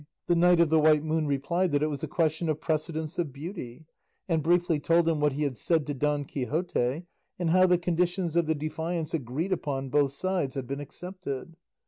[0.25, 3.31] The Knight of the White Moon replied that it was a question of precedence of
[3.31, 3.85] beauty;
[4.27, 7.05] and briefly told him what he had said to Don Quixote,
[7.37, 11.55] and how the conditions of the defiance agreed upon on both sides had been accepted.